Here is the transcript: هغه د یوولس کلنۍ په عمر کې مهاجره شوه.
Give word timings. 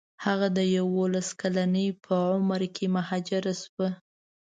هغه 0.25 0.47
د 0.57 0.59
یوولس 0.77 1.27
کلنۍ 1.41 1.87
په 2.03 2.15
عمر 2.35 2.61
کې 2.75 2.85
مهاجره 2.95 3.53
شوه. 3.63 3.89